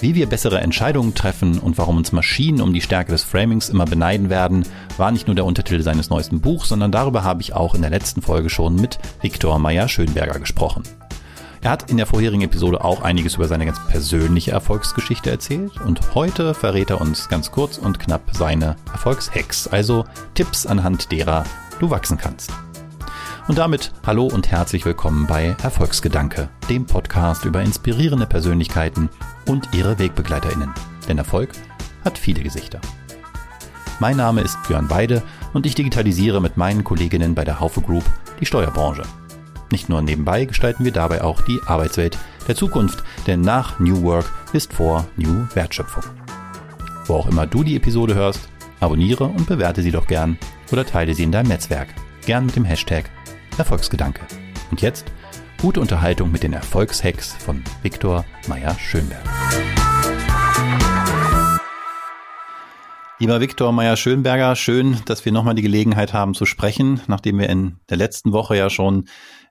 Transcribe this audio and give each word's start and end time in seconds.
Wie 0.00 0.14
wir 0.14 0.28
bessere 0.28 0.60
Entscheidungen 0.60 1.14
treffen 1.14 1.58
und 1.58 1.76
warum 1.76 1.96
uns 1.96 2.12
Maschinen 2.12 2.60
um 2.60 2.72
die 2.72 2.80
Stärke 2.80 3.10
des 3.10 3.24
Framings 3.24 3.68
immer 3.68 3.84
beneiden 3.84 4.30
werden, 4.30 4.64
war 4.96 5.10
nicht 5.10 5.26
nur 5.26 5.34
der 5.34 5.44
Untertitel 5.44 5.82
seines 5.82 6.08
neuesten 6.08 6.40
Buchs, 6.40 6.68
sondern 6.68 6.92
darüber 6.92 7.24
habe 7.24 7.42
ich 7.42 7.52
auch 7.52 7.74
in 7.74 7.80
der 7.80 7.90
letzten 7.90 8.22
Folge 8.22 8.48
schon 8.48 8.76
mit 8.76 9.00
Viktor 9.20 9.58
Meyer-Schönberger 9.58 10.38
gesprochen. 10.38 10.84
Er 11.62 11.72
hat 11.72 11.90
in 11.90 11.96
der 11.96 12.06
vorherigen 12.06 12.42
Episode 12.42 12.84
auch 12.84 13.02
einiges 13.02 13.34
über 13.34 13.48
seine 13.48 13.66
ganz 13.66 13.84
persönliche 13.88 14.52
Erfolgsgeschichte 14.52 15.30
erzählt 15.30 15.80
und 15.80 16.14
heute 16.14 16.54
verrät 16.54 16.90
er 16.90 17.00
uns 17.00 17.28
ganz 17.28 17.50
kurz 17.50 17.76
und 17.76 17.98
knapp 17.98 18.22
seine 18.32 18.76
Erfolgshacks, 18.92 19.66
also 19.66 20.04
Tipps 20.34 20.64
anhand 20.64 21.10
derer 21.10 21.42
du 21.80 21.90
wachsen 21.90 22.18
kannst. 22.18 22.52
Und 23.48 23.56
damit 23.56 23.92
hallo 24.04 24.26
und 24.26 24.50
herzlich 24.50 24.84
willkommen 24.84 25.26
bei 25.26 25.56
Erfolgsgedanke, 25.62 26.50
dem 26.68 26.84
Podcast 26.84 27.46
über 27.46 27.62
inspirierende 27.62 28.26
Persönlichkeiten 28.26 29.08
und 29.46 29.74
ihre 29.74 29.98
Wegbegleiterinnen. 29.98 30.74
Denn 31.08 31.16
Erfolg 31.16 31.52
hat 32.04 32.18
viele 32.18 32.42
Gesichter. 32.42 32.78
Mein 34.00 34.18
Name 34.18 34.42
ist 34.42 34.58
Björn 34.68 34.90
Weide 34.90 35.22
und 35.54 35.64
ich 35.64 35.74
digitalisiere 35.74 36.42
mit 36.42 36.58
meinen 36.58 36.84
Kolleginnen 36.84 37.34
bei 37.34 37.44
der 37.46 37.58
Haufe 37.58 37.80
Group 37.80 38.04
die 38.38 38.44
Steuerbranche. 38.44 39.04
Nicht 39.72 39.88
nur 39.88 40.02
nebenbei 40.02 40.44
gestalten 40.44 40.84
wir 40.84 40.92
dabei 40.92 41.22
auch 41.22 41.40
die 41.40 41.58
Arbeitswelt 41.64 42.18
der 42.46 42.54
Zukunft, 42.54 43.02
denn 43.26 43.40
nach 43.40 43.78
New 43.78 44.02
Work 44.02 44.30
ist 44.52 44.74
vor 44.74 45.06
New 45.16 45.46
Wertschöpfung. 45.54 46.04
Wo 47.06 47.14
auch 47.14 47.26
immer 47.26 47.46
du 47.46 47.64
die 47.64 47.76
Episode 47.76 48.14
hörst, 48.14 48.46
abonniere 48.78 49.24
und 49.24 49.46
bewerte 49.46 49.80
sie 49.80 49.90
doch 49.90 50.06
gern 50.06 50.36
oder 50.70 50.84
teile 50.84 51.14
sie 51.14 51.22
in 51.22 51.32
deinem 51.32 51.48
Netzwerk, 51.48 51.88
gern 52.26 52.44
mit 52.44 52.54
dem 52.54 52.66
Hashtag 52.66 53.10
Erfolgsgedanke. 53.58 54.22
Und 54.70 54.82
jetzt 54.82 55.12
gute 55.60 55.80
Unterhaltung 55.80 56.30
mit 56.30 56.42
den 56.42 56.52
Erfolgshacks 56.52 57.34
von 57.34 57.64
Viktor 57.82 58.24
Meyer-Schönberg. 58.46 59.22
Lieber 63.18 63.40
Viktor 63.40 63.72
Meyer-Schönberger, 63.72 64.54
schön, 64.54 64.98
dass 65.06 65.24
wir 65.24 65.32
nochmal 65.32 65.56
die 65.56 65.62
Gelegenheit 65.62 66.12
haben 66.12 66.34
zu 66.34 66.46
sprechen, 66.46 67.00
nachdem 67.08 67.38
wir 67.40 67.48
in 67.48 67.80
der 67.90 67.96
letzten 67.96 68.32
Woche 68.32 68.56
ja 68.56 68.70
schon 68.70 69.08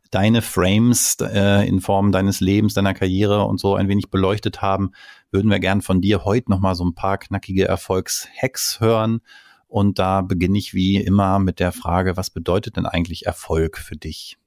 deine 0.10 0.42
Frames 0.42 1.18
äh, 1.20 1.68
in 1.68 1.82
Form 1.82 2.14
deines 2.14 2.40
Lebens, 2.40 2.74
deiner 2.74 2.94
Karriere 2.94 3.44
und 3.44 3.60
so 3.60 3.76
ein 3.76 3.90
wenig 3.90 4.10
beleuchtet 4.10 4.62
haben, 4.62 4.92
würden 5.32 5.52
wir 5.52 5.60
gern 5.60 5.82
von 5.82 6.00
dir 6.00 6.24
heute 6.24 6.50
nochmal 6.50 6.76
so 6.76 6.86
ein 6.86 6.96
paar 6.96 7.18
knackige 7.18 7.68
Erfolgshacks 7.68 8.80
hören 8.80 9.20
und 9.68 10.00
da 10.00 10.22
beginne 10.22 10.58
ich 10.58 10.74
wie 10.74 10.98
immer 10.98 11.40
mit 11.40 11.60
der 11.60 11.72
Frage, 11.72 12.18
was 12.18 12.30
bedeutet 12.30 12.78
denn 12.78 12.86
eigentlich 12.86 13.26
Erfolg 13.26 13.78
für 13.78 13.96
dich? 13.96 14.38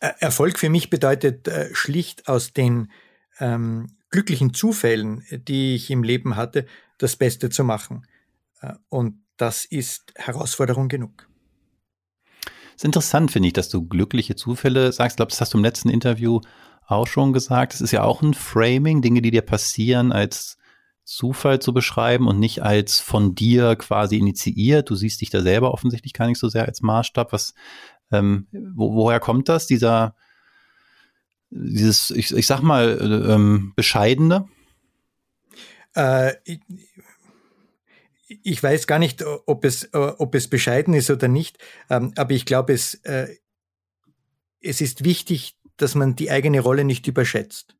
Äh, 0.00 0.12
Erfolg 0.18 0.58
für 0.58 0.70
mich 0.70 0.90
bedeutet 0.90 1.48
äh, 1.48 1.74
schlicht 1.74 2.28
aus 2.28 2.52
den 2.52 2.90
ähm, 3.38 3.96
glücklichen 4.10 4.54
Zufällen, 4.54 5.24
die 5.30 5.74
ich 5.74 5.90
im 5.90 6.02
Leben 6.02 6.36
hatte, 6.36 6.66
das 6.98 7.16
Beste 7.16 7.50
zu 7.50 7.64
machen. 7.64 8.06
Äh, 8.60 8.74
und 8.88 9.22
das 9.36 9.64
ist 9.64 10.12
Herausforderung 10.16 10.88
genug. 10.88 11.28
Es 12.74 12.76
ist 12.76 12.84
interessant, 12.84 13.30
finde 13.30 13.48
ich, 13.48 13.52
dass 13.52 13.68
du 13.68 13.86
glückliche 13.86 14.34
Zufälle 14.34 14.92
sagst. 14.92 15.14
Ich 15.14 15.16
glaube, 15.16 15.30
das 15.30 15.40
hast 15.40 15.52
du 15.52 15.58
im 15.58 15.64
letzten 15.64 15.88
Interview 15.88 16.40
auch 16.86 17.06
schon 17.06 17.32
gesagt. 17.32 17.74
Es 17.74 17.80
ist 17.80 17.90
ja 17.90 18.02
auch 18.02 18.22
ein 18.22 18.34
Framing, 18.34 19.02
Dinge, 19.02 19.22
die 19.22 19.30
dir 19.30 19.42
passieren 19.42 20.12
als 20.12 20.58
Zufall 21.04 21.60
zu 21.60 21.72
beschreiben 21.72 22.28
und 22.28 22.38
nicht 22.38 22.62
als 22.62 23.00
von 23.00 23.34
dir 23.34 23.76
quasi 23.76 24.18
initiiert. 24.18 24.88
Du 24.88 24.94
siehst 24.94 25.20
dich 25.20 25.30
da 25.30 25.42
selber 25.42 25.72
offensichtlich 25.72 26.12
gar 26.12 26.26
nicht 26.26 26.38
so 26.38 26.48
sehr 26.48 26.66
als 26.66 26.80
Maßstab. 26.80 27.32
Was, 27.32 27.54
ähm, 28.10 28.46
wo, 28.52 28.94
woher 28.94 29.20
kommt 29.20 29.48
das, 29.48 29.66
dieser, 29.66 30.14
dieses, 31.50 32.10
ich, 32.10 32.34
ich 32.34 32.46
sag 32.46 32.62
mal, 32.62 32.98
äh, 33.00 33.34
ähm, 33.34 33.72
bescheidene? 33.74 34.48
Äh, 35.94 36.34
ich, 38.42 38.62
weiß 38.62 38.86
gar 38.86 38.98
nicht, 38.98 39.22
ob 39.46 39.64
es, 39.64 39.90
ob 39.92 40.34
es 40.34 40.48
bescheiden 40.48 40.94
ist 40.94 41.10
oder 41.10 41.28
nicht, 41.28 41.58
ähm, 41.90 42.12
aber 42.16 42.32
ich 42.32 42.46
glaube, 42.46 42.72
es, 42.72 42.94
äh, 43.04 43.28
es 44.60 44.80
ist 44.80 45.04
wichtig, 45.04 45.58
dass 45.76 45.94
man 45.94 46.16
die 46.16 46.30
eigene 46.30 46.60
Rolle 46.60 46.84
nicht 46.84 47.06
überschätzt. 47.06 47.76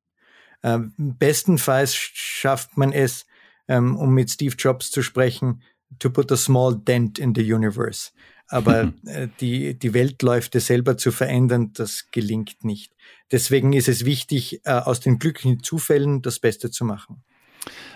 Ähm, 0.62 0.92
bestenfalls 0.96 1.94
schafft 1.94 2.76
man 2.76 2.92
es, 2.92 3.26
ähm, 3.68 3.96
um 3.96 4.14
mit 4.14 4.30
Steve 4.30 4.54
Jobs 4.56 4.90
zu 4.90 5.02
sprechen, 5.02 5.62
to 5.98 6.10
put 6.10 6.30
a 6.32 6.36
small 6.36 6.76
dent 6.76 7.18
in 7.18 7.34
the 7.34 7.52
universe. 7.52 8.10
Aber 8.48 8.92
äh, 9.06 9.28
die, 9.40 9.78
die 9.78 9.94
Weltläufe 9.94 10.60
selber 10.60 10.96
zu 10.96 11.10
verändern, 11.10 11.72
das 11.72 12.10
gelingt 12.10 12.64
nicht. 12.64 12.92
Deswegen 13.30 13.72
ist 13.72 13.88
es 13.88 14.04
wichtig, 14.04 14.60
äh, 14.64 14.72
aus 14.72 15.00
den 15.00 15.18
glücklichen 15.18 15.62
Zufällen 15.62 16.22
das 16.22 16.38
Beste 16.38 16.70
zu 16.70 16.84
machen. 16.84 17.24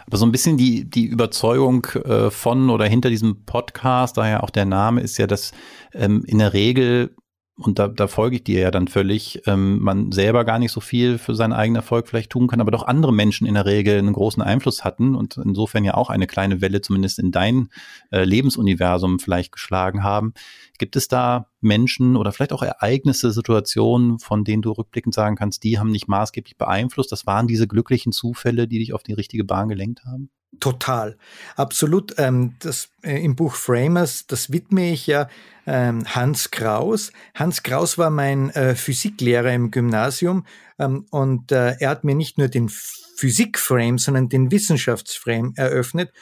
Aber 0.07 0.17
so 0.17 0.25
ein 0.25 0.33
bisschen 0.33 0.57
die, 0.57 0.89
die 0.89 1.07
Überzeugung 1.07 1.85
äh, 2.05 2.31
von 2.31 2.71
oder 2.71 2.87
hinter 2.87 3.11
diesem 3.11 3.45
Podcast, 3.45 4.17
daher 4.17 4.45
auch 4.45 4.51
der 4.51 4.65
Name, 4.65 5.01
ist 5.01 5.19
ja, 5.19 5.27
dass 5.27 5.53
ähm, 5.93 6.25
in 6.27 6.39
der 6.39 6.53
Regel 6.53 7.17
und 7.59 7.79
da, 7.79 7.89
da 7.89 8.07
folge 8.07 8.37
ich 8.37 8.45
dir 8.45 8.61
ja 8.61 8.71
dann 8.71 8.87
völlig, 8.87 9.41
ähm, 9.47 9.79
man 9.79 10.13
selber 10.13 10.45
gar 10.45 10.59
nicht 10.59 10.73
so 10.73 10.81
viel 10.81 11.17
für 11.17 11.35
seinen 11.35 11.55
eigenen 11.55 11.77
Erfolg 11.77 12.07
vielleicht 12.07 12.31
tun 12.31 12.49
kann, 12.49 12.61
aber 12.61 12.71
doch 12.71 12.87
andere 12.87 13.15
Menschen 13.15 13.47
in 13.47 13.55
der 13.55 13.65
Regel 13.65 13.99
einen 13.99 14.13
großen 14.13 14.43
Einfluss 14.43 14.85
hatten 14.85 15.15
und 15.15 15.39
insofern 15.39 15.83
ja 15.83 15.95
auch 15.95 16.11
eine 16.11 16.27
kleine 16.27 16.61
Welle 16.61 16.83
zumindest 16.83 17.19
in 17.19 17.31
dein 17.31 17.71
äh, 18.13 18.25
Lebensuniversum 18.25 19.19
vielleicht 19.19 19.53
geschlagen 19.53 20.05
haben. 20.05 20.35
Gibt 20.79 20.97
es 20.97 21.09
da 21.09 21.47
Menschen 21.63 22.17
oder 22.17 22.31
vielleicht 22.31 22.53
auch 22.53 22.63
Ereignisse, 22.63 23.33
Situationen, 23.33 24.19
von 24.19 24.45
denen 24.45 24.61
du 24.61 24.73
rückblickend 24.73 25.15
sagen 25.15 25.37
kannst, 25.37 25.65
die 25.65 25.79
haben 25.79 25.91
nicht 25.91 26.09
maßgeblich 26.09 26.59
beeinflusst? 26.59 27.11
Das 27.11 27.27
waren 27.27 27.47
diese 27.47 27.67
glücklichen 27.67 28.13
Zufälle, 28.13 28.69
die 28.69 28.81
dich 28.81 28.93
auf 28.93 29.03
die 29.03 29.15
richtige 29.15 29.45
Bahn 29.45 29.69
gelenkt 29.69 30.05
haben? 30.05 30.29
Total, 30.61 31.17
absolut. 31.57 32.15
Ähm, 32.19 32.55
das 32.61 32.89
äh, 33.03 33.23
im 33.23 33.37
Buch 33.37 33.55
Framers, 33.55 34.27
das 34.27 34.53
widme 34.53 34.91
ich 34.91 35.07
ja 35.07 35.29
ähm, 35.67 36.05
Hans 36.15 36.51
Kraus. 36.51 37.13
Hans 37.35 37.63
Kraus 37.63 37.99
war 37.99 38.11
mein 38.11 38.51
äh, 38.51 38.75
Physiklehrer 38.75 39.53
im 39.53 39.71
Gymnasium 39.71 40.47
ähm, 40.79 41.07
und 41.11 41.53
äh, 41.53 41.77
er 41.79 41.91
hat 41.91 42.05
mir 42.05 42.15
nicht 42.15 42.39
nur 42.39 42.49
den 42.49 42.69
Physikframe, 42.69 43.99
sondern 43.99 44.29
den 44.29 44.51
Wissenschaftsframe 44.51 45.55
eröffnet 45.57 46.13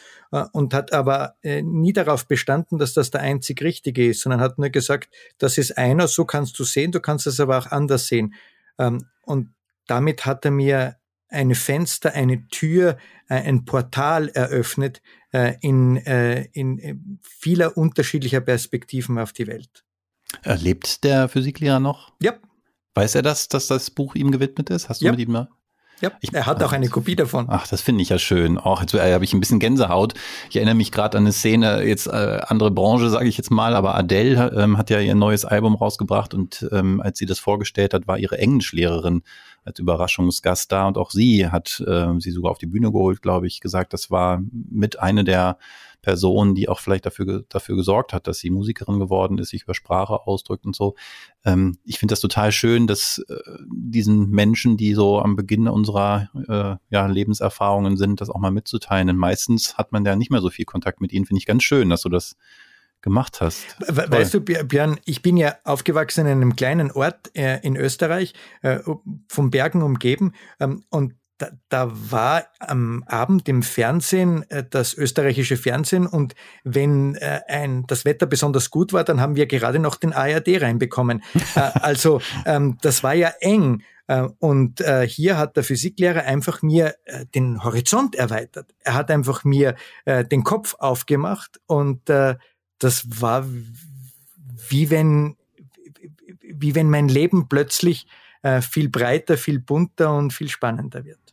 und 0.53 0.75
hat 0.75 0.93
aber 0.93 1.35
nie 1.43 1.93
darauf 1.93 2.27
bestanden, 2.29 2.79
dass 2.79 2.95
das 2.95 3.11
der 3.11 3.21
einzig 3.21 3.63
richtige 3.63 4.09
ist, 4.09 4.21
sondern 4.21 4.41
hat 4.41 4.59
nur 4.59 4.69
gesagt, 4.69 5.09
das 5.39 5.59
ist 5.59 5.77
einer, 5.77 6.07
so 6.07 6.25
kannst 6.25 6.57
du 6.59 6.63
sehen, 6.63 6.93
du 6.93 7.01
kannst 7.01 7.27
es 7.27 7.41
aber 7.41 7.59
auch 7.59 7.67
anders 7.67 8.07
sehen. 8.07 8.35
Und 8.77 9.55
damit 9.89 10.25
hat 10.25 10.45
er 10.45 10.53
mir 10.53 10.97
ein 11.35 11.55
Fenster, 11.55 12.15
eine 12.15 12.49
Tür, 12.49 12.97
äh, 13.29 13.35
ein 13.35 13.65
Portal 13.65 14.29
eröffnet 14.29 15.03
äh, 15.33 15.57
in, 15.61 15.97
äh, 15.99 16.45
in 16.53 17.21
vieler 17.23 17.77
unterschiedlicher 17.77 18.41
Perspektiven 18.41 19.19
auf 19.19 19.33
die 19.33 19.47
Welt. 19.47 19.85
Lebt 20.45 21.05
der 21.05 21.29
Physiklehrer 21.29 21.81
noch? 21.81 22.13
Ja. 22.21 22.35
Weiß 22.95 23.15
er 23.15 23.23
das, 23.23 23.49
dass 23.49 23.67
das 23.67 23.91
Buch 23.91 24.15
ihm 24.15 24.31
gewidmet 24.31 24.71
ist? 24.71 24.89
Hast 24.89 25.01
du 25.01 25.07
ja. 25.07 25.13
mit 25.13 25.21
ihm 25.21 25.33
mal? 25.33 25.49
Ja, 26.05 26.11
ich, 26.21 26.35
er 26.35 26.45
hat 26.45 26.63
auch 26.63 26.73
eine 26.73 26.91
Kopie 26.91 27.17
davon. 27.17 27.47
Ach, 27.49 27.67
das 27.67 27.81
finde 27.81 28.03
ich 28.03 28.11
ja 28.11 28.19
schön. 28.19 28.59
Auch 28.59 28.83
jetzt 28.83 28.93
äh, 28.93 29.15
habe 29.15 29.25
ich 29.25 29.33
ein 29.33 29.41
bisschen 29.41 29.59
Gänsehaut. 29.59 30.13
Ich 30.51 30.57
erinnere 30.57 30.75
mich 30.75 30.93
gerade 30.93 31.17
an 31.17 31.25
eine 31.25 31.33
Szene, 31.33 31.83
jetzt 31.83 32.07
äh, 32.09 32.41
andere 32.47 32.71
Branche, 32.71 33.09
sage 33.09 33.27
ich 33.27 33.39
jetzt 33.39 33.51
mal, 33.51 33.75
aber 33.75 33.95
Adele 33.95 34.53
ähm, 34.55 34.77
hat 34.77 34.91
ja 34.91 35.01
ihr 35.01 35.15
neues 35.15 35.47
Album 35.47 35.75
rausgebracht 35.75 36.35
und 36.35 36.69
ähm, 36.73 37.01
als 37.01 37.17
sie 37.17 37.25
das 37.25 37.39
vorgestellt 37.39 37.95
hat, 37.95 38.07
war 38.07 38.19
ihre 38.19 38.37
Englischlehrerin 38.37 39.23
als 39.65 39.79
Überraschungsgast 39.79 40.71
da 40.71 40.87
und 40.89 40.99
auch 40.99 41.11
sie 41.11 41.49
hat 41.49 41.83
äh, 41.87 42.09
sie 42.19 42.33
sogar 42.33 42.51
auf 42.51 42.59
die 42.59 42.67
Bühne 42.67 42.93
geholt, 42.93 43.23
glaube 43.23 43.47
ich, 43.47 43.61
gesagt, 43.61 43.95
das 43.95 44.11
war 44.11 44.43
mit 44.53 45.01
eine 45.01 45.25
der 45.25 45.57
Personen, 46.05 46.55
die 46.55 46.69
auch 46.69 46.81
vielleicht 46.81 47.07
dafür, 47.07 47.45
dafür 47.49 47.77
gesorgt 47.77 48.13
hat, 48.13 48.27
dass 48.27 48.39
sie 48.39 48.51
Musikerin 48.51 49.01
geworden 49.01 49.39
ist, 49.39 49.49
sich 49.49 49.63
über 49.63 49.75
Sprache 49.75 50.27
ausdrückt 50.27 50.67
und 50.67 50.77
so. 50.77 50.95
Ähm, 51.45 51.79
ich 51.85 51.99
finde 51.99 52.13
das 52.13 52.21
total 52.21 52.53
schön, 52.53 52.87
dass 52.87 53.25
äh, 53.29 53.37
diesen 53.67 54.31
Menschen, 54.31 54.77
die 54.77 54.93
so 54.93 55.19
am 55.19 55.35
Beginn 55.35 55.67
unserer 55.67 56.29
äh, 56.49 56.77
ja, 56.95 57.07
Lebenserfahrungen 57.07 57.97
sind, 57.97 58.21
das 58.21 58.29
auch 58.29 58.39
mal 58.39 58.51
mitzuteilen. 58.51 59.07
Denn 59.07 59.17
meistens 59.17 59.79
hat 59.79 59.93
man 59.93 60.05
ja 60.05 60.15
nicht 60.15 60.31
mehr 60.31 60.43
so 60.43 60.51
viel 60.51 60.67
Kontakt 60.67 61.01
mit 61.01 61.13
ihnen. 61.13 61.25
Finde 61.25 61.39
ich 61.39 61.47
ganz 61.47 61.63
schön, 61.63 61.89
dass 61.89 62.03
du 62.03 62.11
das 62.11 62.37
gemacht 63.01 63.41
hast. 63.41 63.77
We 63.81 64.11
weißt 64.11 64.35
du, 64.35 64.41
Björn, 64.41 64.99
ich 65.05 65.23
bin 65.23 65.37
ja 65.37 65.57
aufgewachsen 65.65 66.27
in 66.27 66.33
einem 66.33 66.57
kleinen 66.57 66.91
Ort 66.91 67.31
äh, 67.35 67.61
in 67.63 67.77
Österreich, 67.77 68.35
äh, 68.63 68.81
vom 69.29 69.51
Bergen 69.51 69.83
umgeben. 69.83 70.33
Ähm, 70.61 70.85
und 70.91 71.15
da, 71.39 71.51
da 71.69 71.91
war 71.93 72.47
am 72.61 73.03
Abend 73.07 73.49
im 73.49 73.63
Fernsehen 73.63 74.49
äh, 74.51 74.65
das 74.69 74.95
österreichische 74.95 75.57
Fernsehen 75.57 76.07
und 76.07 76.35
wenn 76.63 77.17
äh, 77.17 77.41
ein, 77.49 77.85
das 77.87 78.05
Wetter 78.05 78.27
besonders 78.27 78.71
gut 78.71 78.93
war, 78.93 79.05
dann 79.05 79.21
haben 79.21 79.37
wir 79.37 79.47
gerade 79.47 79.79
noch 79.79 79.97
den 79.97 80.13
ARD 80.13 80.61
reinbekommen. 80.63 81.23
äh, 81.57 81.61
also 81.61 82.21
ähm, 82.47 82.79
das 82.83 83.03
war 83.03 83.15
ja 83.15 83.33
eng. 83.41 83.83
Äh, 84.07 84.29
und 84.39 84.81
äh, 84.81 85.07
hier 85.09 85.37
hat 85.37 85.57
der 85.57 85.65
Physiklehrer 85.65 86.23
einfach 86.23 86.63
mir 86.63 86.95
äh, 87.05 87.27
den 87.35 87.65
Horizont 87.65 88.15
erweitert. 88.15 88.75
Er 88.81 88.95
hat 88.95 89.11
einfach 89.11 89.45
mir 89.45 89.75
äh, 90.05 90.25
den 90.25 90.45
Kopf 90.45 90.75
aufgemacht 90.79 91.61
und 91.67 92.09
äh, 92.11 92.37
das 92.79 93.07
war 93.21 93.47
wie 94.69 94.91
wenn, 94.91 95.37
wie 96.43 96.75
wenn 96.75 96.91
mein 96.91 97.09
Leben 97.09 97.49
plötzlich 97.49 98.07
äh, 98.43 98.61
viel 98.61 98.89
breiter, 98.89 99.37
viel 99.37 99.59
bunter 99.59 100.15
und 100.15 100.33
viel 100.33 100.49
spannender 100.49 101.05
wird. 101.05 101.24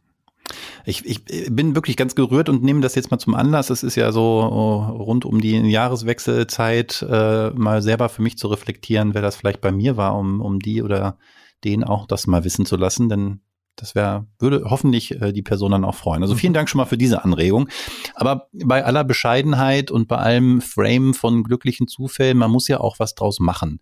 Ich, 0.85 1.05
ich 1.05 1.23
bin 1.53 1.75
wirklich 1.75 1.97
ganz 1.97 2.15
gerührt 2.15 2.49
und 2.49 2.63
nehme 2.63 2.81
das 2.81 2.95
jetzt 2.95 3.11
mal 3.11 3.19
zum 3.19 3.35
Anlass. 3.35 3.69
Es 3.69 3.83
ist 3.83 3.95
ja 3.95 4.11
so 4.11 4.21
oh, 4.21 5.03
rund 5.03 5.25
um 5.25 5.41
die 5.41 5.57
Jahreswechselzeit 5.57 7.05
äh, 7.09 7.49
mal 7.51 7.81
selber 7.81 8.09
für 8.09 8.21
mich 8.21 8.37
zu 8.37 8.47
reflektieren, 8.47 9.13
wer 9.13 9.21
das 9.21 9.35
vielleicht 9.35 9.61
bei 9.61 9.71
mir 9.71 9.97
war, 9.97 10.17
um, 10.17 10.41
um 10.41 10.59
die 10.59 10.81
oder 10.81 11.17
den 11.63 11.83
auch 11.83 12.07
das 12.07 12.27
mal 12.27 12.43
wissen 12.43 12.65
zu 12.65 12.75
lassen. 12.75 13.09
Denn 13.09 13.41
das 13.75 13.95
wäre, 13.95 14.27
würde 14.37 14.65
hoffentlich 14.69 15.19
äh, 15.21 15.31
die 15.31 15.41
Person 15.41 15.71
dann 15.71 15.85
auch 15.85 15.95
freuen. 15.95 16.21
Also 16.21 16.35
vielen. 16.35 16.53
Dank 16.61 16.69
schon 16.69 16.79
mal 16.79 16.85
für 16.85 16.97
diese 16.97 17.23
Anregung. 17.23 17.69
Aber 18.15 18.47
bei 18.53 18.83
aller 18.83 19.03
Bescheidenheit 19.03 19.89
und 19.89 20.07
bei 20.07 20.17
allem 20.17 20.61
Frame 20.61 21.13
von 21.13 21.43
glücklichen 21.43 21.87
Zufällen, 21.87 22.37
man 22.37 22.51
muss 22.51 22.67
ja 22.67 22.79
auch 22.79 22.99
was 22.99 23.15
draus 23.15 23.39
machen. 23.39 23.79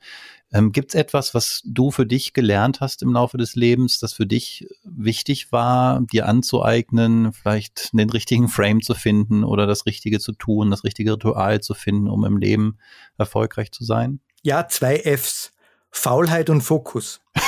Ähm, 0.51 0.71
Gibt 0.71 0.91
es 0.91 0.95
etwas, 0.99 1.33
was 1.33 1.61
du 1.63 1.91
für 1.91 2.05
dich 2.05 2.33
gelernt 2.33 2.79
hast 2.81 3.03
im 3.03 3.13
Laufe 3.13 3.37
des 3.37 3.55
Lebens, 3.55 3.99
das 3.99 4.13
für 4.13 4.25
dich 4.25 4.67
wichtig 4.83 5.51
war, 5.51 6.01
dir 6.01 6.27
anzueignen, 6.27 7.33
vielleicht 7.33 7.91
den 7.93 8.09
richtigen 8.09 8.47
Frame 8.47 8.81
zu 8.81 8.95
finden 8.95 9.43
oder 9.43 9.67
das 9.67 9.85
Richtige 9.85 10.19
zu 10.19 10.31
tun, 10.31 10.71
das 10.71 10.83
richtige 10.83 11.13
Ritual 11.13 11.61
zu 11.61 11.73
finden, 11.73 12.07
um 12.07 12.25
im 12.25 12.37
Leben 12.37 12.77
erfolgreich 13.17 13.71
zu 13.71 13.83
sein? 13.83 14.19
Ja, 14.41 14.67
zwei 14.67 14.97
Fs. 14.99 15.53
Faulheit 15.91 16.49
und 16.49 16.61
Fokus. 16.61 17.21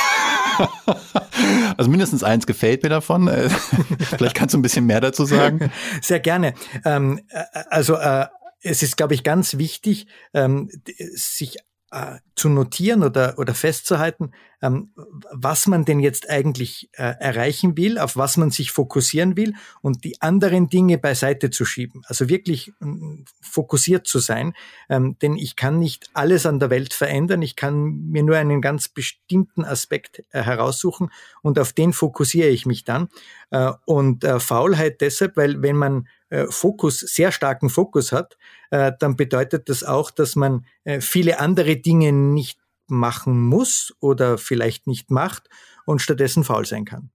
Also 1.77 1.89
mindestens 1.89 2.23
eins 2.23 2.45
gefällt 2.45 2.83
mir 2.83 2.89
davon. 2.89 3.27
Äh, 3.27 3.49
vielleicht 3.99 4.35
kannst 4.35 4.53
du 4.53 4.59
ein 4.59 4.61
bisschen 4.61 4.85
mehr 4.85 5.01
dazu 5.01 5.25
sagen. 5.25 5.71
Sehr 6.01 6.19
gerne. 6.19 6.53
Ähm, 6.85 7.21
äh, 7.29 7.43
also 7.69 7.95
äh, 7.95 8.27
es 8.61 8.83
ist, 8.83 8.97
glaube 8.97 9.15
ich, 9.15 9.23
ganz 9.23 9.57
wichtig, 9.57 10.07
ähm, 10.33 10.69
sich 11.13 11.57
äh, 11.91 12.17
zu 12.35 12.49
notieren 12.49 13.03
oder, 13.03 13.37
oder 13.37 13.53
festzuhalten, 13.53 14.31
ähm, 14.61 14.91
was 15.31 15.67
man 15.67 15.85
denn 15.85 15.99
jetzt 15.99 16.29
eigentlich 16.29 16.89
äh, 16.93 17.13
erreichen 17.19 17.77
will, 17.77 17.97
auf 17.97 18.15
was 18.15 18.37
man 18.37 18.51
sich 18.51 18.71
fokussieren 18.71 19.35
will 19.35 19.53
und 19.81 20.03
die 20.03 20.21
anderen 20.21 20.69
Dinge 20.69 20.97
beiseite 20.97 21.49
zu 21.49 21.65
schieben. 21.65 22.03
Also 22.05 22.29
wirklich 22.29 22.71
ähm, 22.81 23.25
fokussiert 23.41 24.07
zu 24.07 24.19
sein, 24.19 24.53
ähm, 24.89 25.17
denn 25.21 25.35
ich 25.35 25.55
kann 25.55 25.79
nicht 25.79 26.09
alles 26.13 26.45
an 26.45 26.59
der 26.59 26.69
Welt 26.69 26.93
verändern. 26.93 27.41
Ich 27.41 27.55
kann 27.55 28.09
mir 28.09 28.23
nur 28.23 28.37
einen 28.37 28.61
ganz 28.61 28.87
bestimmten 28.87 29.65
Aspekt 29.65 30.23
äh, 30.31 30.41
heraussuchen 30.43 31.09
und 31.41 31.59
auf 31.59 31.73
den 31.73 31.93
fokussiere 31.93 32.49
ich 32.49 32.65
mich 32.65 32.83
dann. 32.83 33.09
Äh, 33.51 33.73
und 33.85 34.23
äh, 34.23 34.39
Faulheit 34.39 35.01
deshalb, 35.01 35.37
weil 35.37 35.61
wenn 35.61 35.75
man 35.75 36.07
äh, 36.29 36.45
Fokus, 36.49 36.99
sehr 36.99 37.31
starken 37.31 37.69
Fokus 37.69 38.11
hat, 38.11 38.37
äh, 38.71 38.93
dann 38.99 39.17
bedeutet 39.17 39.69
das 39.69 39.83
auch, 39.83 40.11
dass 40.11 40.35
man 40.35 40.65
viele 40.99 41.39
andere 41.39 41.75
Dinge 41.75 42.11
nicht 42.11 42.57
machen 42.91 43.41
muss 43.41 43.93
oder 43.99 44.37
vielleicht 44.37 44.87
nicht 44.87 45.09
macht 45.09 45.49
und 45.85 46.01
stattdessen 46.01 46.43
faul 46.43 46.65
sein 46.65 46.85
kann. 46.85 47.11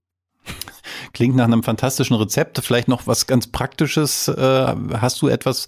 Klingt 1.13 1.35
nach 1.35 1.45
einem 1.45 1.63
fantastischen 1.63 2.15
Rezept. 2.15 2.59
Vielleicht 2.59 2.87
noch 2.87 3.07
was 3.07 3.27
ganz 3.27 3.47
Praktisches. 3.47 4.27
Hast 4.27 5.21
du 5.21 5.27
etwas 5.27 5.67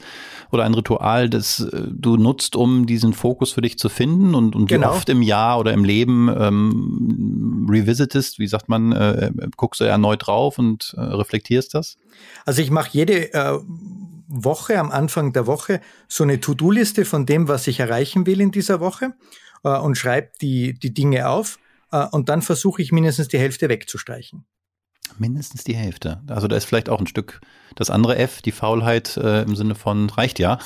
oder 0.52 0.64
ein 0.64 0.74
Ritual, 0.74 1.30
das 1.30 1.68
du 1.72 2.18
nutzt, 2.18 2.56
um 2.56 2.86
diesen 2.86 3.14
Fokus 3.14 3.52
für 3.52 3.62
dich 3.62 3.78
zu 3.78 3.90
finden 3.90 4.36
und, 4.36 4.56
und 4.56 4.68
genau. 4.68 4.88
wie 4.88 4.92
oft 4.92 5.10
im 5.10 5.22
Jahr 5.22 5.60
oder 5.60 5.74
im 5.74 5.84
Leben 5.84 6.30
ähm, 6.30 7.68
revisitest, 7.70 8.40
wie 8.40 8.48
sagt 8.48 8.70
man, 8.70 8.92
äh, 8.92 9.32
guckst 9.58 9.82
du 9.82 9.86
erneut 9.86 10.28
drauf 10.28 10.58
und 10.58 10.96
äh, 10.98 11.02
reflektierst 11.02 11.74
das? 11.74 11.98
Also 12.46 12.62
ich 12.62 12.72
mache 12.72 12.90
jede 12.92 13.34
äh, 13.34 13.60
Woche, 14.28 14.80
am 14.80 14.92
Anfang 14.92 15.34
der 15.34 15.48
Woche, 15.48 15.82
so 16.08 16.24
eine 16.24 16.40
To-Do-Liste 16.40 17.06
von 17.06 17.26
dem, 17.26 17.48
was 17.48 17.68
ich 17.68 17.80
erreichen 17.80 18.26
will 18.26 18.42
in 18.42 18.52
dieser 18.52 18.80
Woche 18.80 19.14
äh, 19.64 19.78
und 19.78 19.96
schreibe 19.96 20.32
die, 20.42 20.78
die 20.78 20.94
Dinge 20.94 21.30
auf 21.30 21.60
äh, 21.92 22.06
und 22.06 22.30
dann 22.30 22.42
versuche 22.42 22.82
ich 22.82 22.92
mindestens 22.92 23.28
die 23.28 23.40
Hälfte 23.40 23.70
wegzustreichen. 23.70 24.46
Mindestens 25.18 25.64
die 25.64 25.76
Hälfte. 25.76 26.22
Also 26.28 26.48
da 26.48 26.56
ist 26.56 26.66
vielleicht 26.66 26.90
auch 26.90 27.00
ein 27.00 27.08
Stück 27.08 27.42
das 27.76 27.90
andere 27.90 28.18
F, 28.18 28.42
die 28.42 28.52
Faulheit 28.52 29.18
äh, 29.18 29.42
im 29.42 29.56
Sinne 29.56 29.74
von 29.76 30.10
reicht 30.10 30.38
ja. 30.40 30.60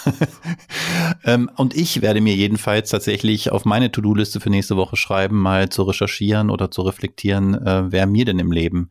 ähm, 1.24 1.50
und 1.56 1.76
ich 1.76 2.02
werde 2.02 2.22
mir 2.22 2.36
jedenfalls 2.36 2.90
tatsächlich 2.90 3.52
auf 3.52 3.66
meine 3.66 3.92
To-Do-Liste 3.92 4.40
für 4.40 4.50
nächste 4.50 4.76
Woche 4.76 4.96
schreiben, 4.96 5.40
mal 5.40 5.70
zu 5.70 5.84
recherchieren 5.84 6.50
oder 6.50 6.72
zu 6.72 6.82
reflektieren, 6.82 7.54
äh, 7.54 7.92
wer 7.92 8.06
mir 8.06 8.26
denn 8.26 8.40
im 8.40 8.52
Leben 8.52 8.90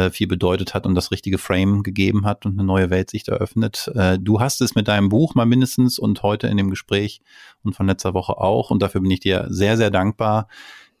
äh, 0.00 0.10
viel 0.10 0.26
bedeutet 0.26 0.74
hat 0.74 0.86
und 0.86 0.94
das 0.94 1.10
richtige 1.10 1.38
Frame 1.38 1.82
gegeben 1.82 2.26
hat 2.26 2.46
und 2.46 2.52
eine 2.52 2.64
neue 2.64 2.90
Weltsicht 2.90 3.28
eröffnet. 3.28 3.90
Äh, 3.94 4.18
du 4.18 4.40
hast 4.40 4.60
es 4.60 4.74
mit 4.74 4.88
deinem 4.88 5.08
Buch 5.08 5.34
mal 5.34 5.46
mindestens 5.46 5.98
und 5.98 6.22
heute 6.22 6.46
in 6.46 6.56
dem 6.56 6.70
Gespräch 6.70 7.20
und 7.62 7.74
von 7.74 7.86
letzter 7.86 8.14
Woche 8.14 8.38
auch. 8.38 8.70
Und 8.70 8.80
dafür 8.82 9.00
bin 9.00 9.10
ich 9.10 9.20
dir 9.20 9.46
sehr, 9.50 9.76
sehr 9.76 9.90
dankbar. 9.90 10.48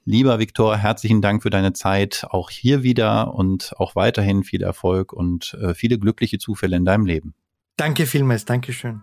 Lieber 0.04 0.38
Viktor, 0.38 0.76
herzlichen 0.76 1.20
Dank 1.22 1.42
für 1.42 1.50
deine 1.50 1.72
Zeit 1.72 2.26
auch 2.28 2.50
hier 2.50 2.82
wieder 2.82 3.34
und 3.34 3.74
auch 3.78 3.94
weiterhin 3.96 4.44
viel 4.44 4.62
Erfolg 4.62 5.12
und 5.12 5.56
äh, 5.60 5.74
viele 5.74 5.98
glückliche 5.98 6.38
Zufälle 6.38 6.76
in 6.76 6.84
deinem 6.84 7.06
Leben. 7.06 7.34
Danke 7.76 8.06
vielmals, 8.06 8.44
Dankeschön. 8.44 9.02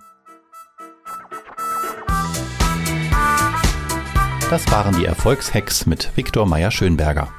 Das 4.49 4.69
waren 4.71 4.95
die 4.97 5.05
Erfolgshacks 5.05 5.85
mit 5.85 6.15
Viktor 6.15 6.45
Meyer-Schönberger. 6.45 7.29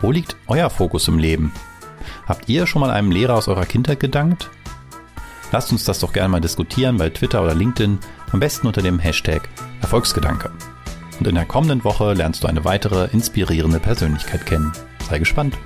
Wo 0.00 0.12
liegt 0.12 0.36
euer 0.46 0.70
Fokus 0.70 1.08
im 1.08 1.18
Leben? 1.18 1.52
Habt 2.26 2.48
ihr 2.48 2.66
schon 2.66 2.80
mal 2.80 2.90
einem 2.90 3.10
Lehrer 3.10 3.34
aus 3.34 3.48
eurer 3.48 3.66
Kindheit 3.66 4.00
gedankt? 4.00 4.50
Lasst 5.50 5.72
uns 5.72 5.84
das 5.84 5.98
doch 5.98 6.12
gerne 6.12 6.28
mal 6.28 6.40
diskutieren 6.40 6.98
bei 6.98 7.08
Twitter 7.10 7.42
oder 7.42 7.54
LinkedIn, 7.54 7.98
am 8.32 8.40
besten 8.40 8.66
unter 8.66 8.82
dem 8.82 8.98
Hashtag 8.98 9.48
Erfolgsgedanke. 9.80 10.50
Und 11.18 11.26
in 11.26 11.34
der 11.34 11.46
kommenden 11.46 11.82
Woche 11.84 12.12
lernst 12.12 12.44
du 12.44 12.48
eine 12.48 12.64
weitere 12.64 13.08
inspirierende 13.12 13.80
Persönlichkeit 13.80 14.46
kennen. 14.46 14.72
Sei 15.08 15.18
gespannt. 15.18 15.56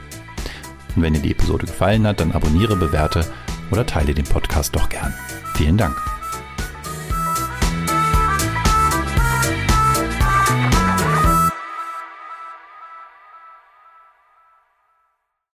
Und 0.94 1.02
wenn 1.02 1.14
dir 1.14 1.20
die 1.20 1.32
Episode 1.32 1.66
gefallen 1.66 2.06
hat, 2.06 2.20
dann 2.20 2.32
abonniere, 2.32 2.76
bewerte 2.76 3.26
oder 3.70 3.84
teile 3.84 4.14
den 4.14 4.24
Podcast 4.24 4.74
doch 4.74 4.88
gern. 4.88 5.12
Vielen 5.54 5.76
Dank. 5.76 6.11